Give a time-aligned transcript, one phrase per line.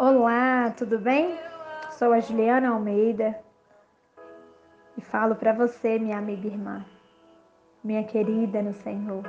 [0.00, 1.36] Olá, tudo bem?
[1.90, 3.36] Sou a Juliana Almeida
[4.96, 6.86] e falo para você, minha amiga irmã,
[7.82, 9.24] minha querida no Senhor,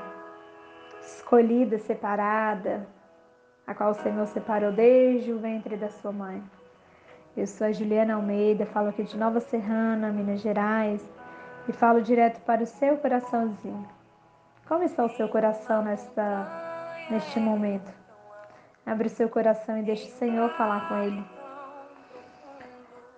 [1.02, 2.88] escolhida, separada,
[3.66, 6.44] a qual o Senhor separou desde o ventre da sua mãe.
[7.36, 11.04] Eu sou a Juliana Almeida, falo aqui de Nova Serrana, Minas Gerais,
[11.68, 13.90] e falo direto para o seu coraçãozinho.
[14.68, 17.99] Como está o seu coração nesta, neste momento?
[18.90, 21.24] Abre o seu coração e deixe o Senhor falar com ele.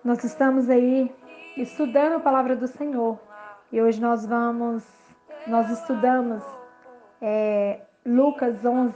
[0.04, 1.10] Nós estamos aí
[1.56, 3.18] estudando a palavra do Senhor
[3.72, 4.86] e hoje nós vamos,
[5.46, 6.42] nós estudamos
[7.22, 8.94] é, Lucas 11,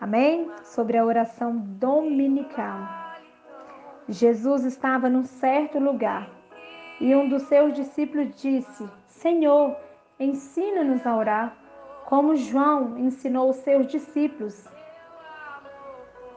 [0.00, 0.50] amém?
[0.62, 2.78] Sobre a oração dominical.
[4.08, 6.26] Jesus estava num certo lugar
[6.98, 9.76] e um dos seus discípulos disse: Senhor,
[10.18, 11.54] ensina-nos a orar
[12.10, 14.68] como João ensinou os seus discípulos.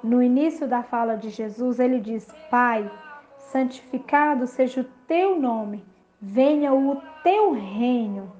[0.03, 2.89] No início da fala de Jesus, ele diz: Pai,
[3.37, 5.83] santificado seja o teu nome,
[6.21, 8.31] venha o teu reino.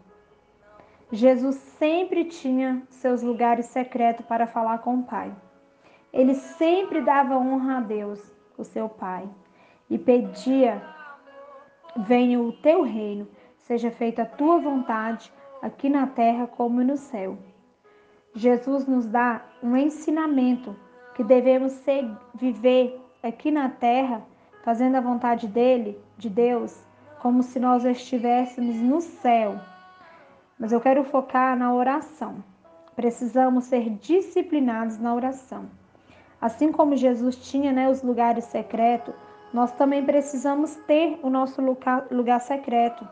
[1.11, 5.33] Jesus sempre tinha seus lugares secretos para falar com o Pai.
[6.13, 8.21] Ele sempre dava honra a Deus,
[8.55, 9.27] o seu Pai,
[9.89, 10.83] e pedia:
[11.97, 17.37] Venha o teu reino, seja feita a tua vontade aqui na terra como no céu.
[18.35, 20.75] Jesus nos dá um ensinamento
[21.15, 24.21] que devemos ser, viver aqui na terra,
[24.61, 26.83] fazendo a vontade dele, de Deus,
[27.21, 29.57] como se nós estivéssemos no céu.
[30.59, 32.43] Mas eu quero focar na oração.
[32.93, 35.69] Precisamos ser disciplinados na oração.
[36.41, 39.15] Assim como Jesus tinha né, os lugares secretos,
[39.53, 43.07] nós também precisamos ter o nosso lugar, lugar secreto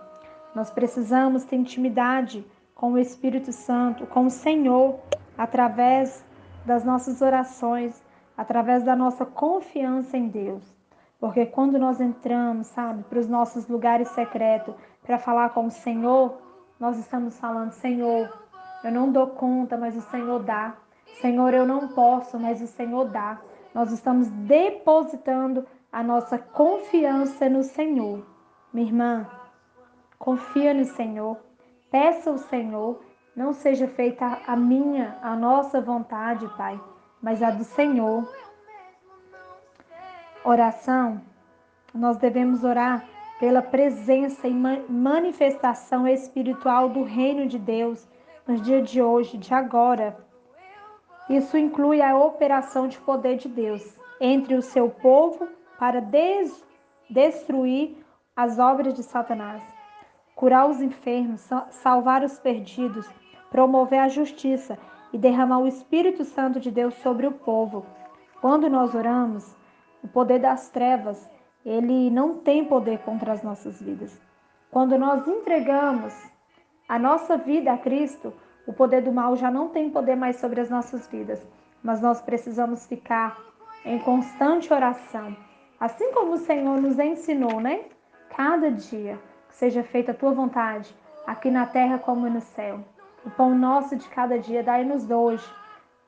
[0.53, 4.99] nós precisamos ter intimidade com o Espírito Santo, com o Senhor,
[5.38, 6.25] através
[6.66, 8.03] das nossas orações,
[8.35, 10.63] através da nossa confiança em Deus.
[11.19, 14.73] Porque quando nós entramos, sabe, para os nossos lugares secretos,
[15.03, 16.41] para falar com o Senhor,
[16.79, 18.31] nós estamos falando: Senhor,
[18.84, 20.75] eu não dou conta, mas o Senhor dá.
[21.22, 23.40] Senhor, eu não posso, mas o Senhor dá.
[23.75, 28.25] Nós estamos depositando a nossa confiança no Senhor.
[28.73, 29.28] Minha irmã,
[30.22, 31.36] Confia no Senhor,
[31.90, 33.04] peça ao Senhor,
[33.36, 36.80] não seja feita a minha, a nossa vontade, Pai,
[37.20, 38.32] mas a do Senhor.
[40.46, 41.20] Oração,
[41.92, 43.04] nós devemos orar
[43.40, 48.08] pela presença e manifestação espiritual do reino de Deus
[48.48, 50.16] nos dias de hoje, de agora.
[51.32, 55.48] Isso inclui a operação de poder de Deus entre o seu povo
[55.80, 56.64] para des
[57.09, 57.98] destruir
[58.36, 59.81] as obras de Satanás
[60.41, 63.07] curar os enfermos, salvar os perdidos,
[63.52, 64.75] promover a justiça
[65.13, 67.85] e derramar o Espírito Santo de Deus sobre o povo.
[68.41, 69.56] Quando nós oramos,
[70.03, 71.29] o poder das trevas,
[71.63, 74.19] ele não tem poder contra as nossas vidas.
[74.72, 76.12] Quando nós entregamos
[76.90, 78.34] a nossa vida a Cristo,
[78.66, 81.47] o poder do mal já não tem poder mais sobre as nossas vidas,
[81.84, 83.38] mas nós precisamos ficar
[83.85, 85.38] em constante oração,
[85.79, 87.85] assim como o Senhor nos ensinou, né?
[88.35, 89.19] Cada dia
[89.51, 90.94] seja feita a tua vontade,
[91.25, 92.79] aqui na terra como no céu.
[93.25, 95.47] O pão nosso de cada dia dai-nos hoje.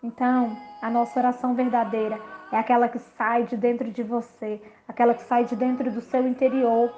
[0.02, 2.20] Então, a nossa oração verdadeira
[2.52, 6.28] é aquela que sai de dentro de você, aquela que sai de dentro do seu
[6.28, 6.92] interior,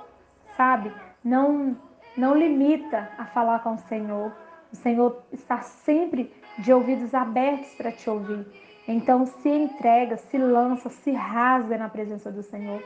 [0.58, 0.92] sabe?
[1.24, 1.78] Não
[2.18, 4.32] não limita a falar com o Senhor.
[4.72, 8.48] O Senhor está sempre de ouvidos abertos para te ouvir.
[8.88, 12.82] Então, se entrega, se lança, se rasga na presença do Senhor.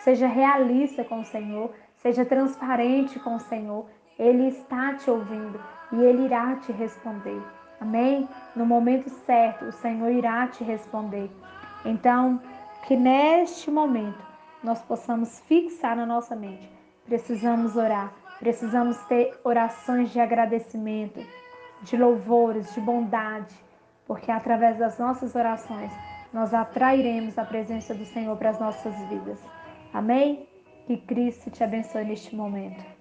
[0.00, 1.70] Seja realista com o Senhor,
[2.04, 3.86] Seja transparente com o Senhor.
[4.18, 5.58] Ele está te ouvindo
[5.90, 7.42] e ele irá te responder.
[7.80, 8.28] Amém?
[8.54, 11.30] No momento certo, o Senhor irá te responder.
[11.82, 12.42] Então,
[12.86, 14.22] que neste momento
[14.62, 16.70] nós possamos fixar na nossa mente.
[17.06, 21.24] Precisamos orar, precisamos ter orações de agradecimento,
[21.80, 23.54] de louvores, de bondade,
[24.06, 25.90] porque através das nossas orações
[26.34, 29.38] nós atrairemos a presença do Senhor para as nossas vidas.
[29.90, 30.46] Amém?
[30.86, 32.93] Que Cristo te abençoe neste momento.